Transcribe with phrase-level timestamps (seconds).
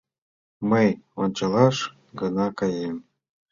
[0.69, 0.87] —Мый
[1.21, 1.77] ончалаш
[2.19, 2.97] гына каем...